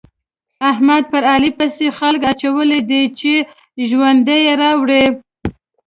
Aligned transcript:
احمد 0.71 1.03
په 1.11 1.17
علي 1.31 1.51
پسې 1.57 1.87
خلګ 1.97 2.21
اچولي 2.31 2.81
دي 2.89 3.01
چې 3.19 3.33
ژوند 3.89 4.25
يې 4.45 4.53
راوړي. 4.61 5.05